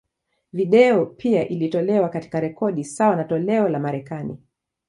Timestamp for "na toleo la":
3.15-3.79